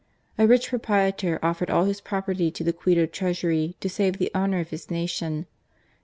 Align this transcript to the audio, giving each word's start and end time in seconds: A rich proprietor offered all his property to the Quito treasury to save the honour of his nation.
A 0.39 0.47
rich 0.47 0.69
proprietor 0.69 1.37
offered 1.43 1.69
all 1.69 1.85
his 1.85 2.01
property 2.01 2.49
to 2.49 2.63
the 2.63 2.73
Quito 2.73 3.05
treasury 3.05 3.75
to 3.81 3.87
save 3.87 4.17
the 4.17 4.31
honour 4.33 4.59
of 4.59 4.71
his 4.71 4.89
nation. 4.89 5.45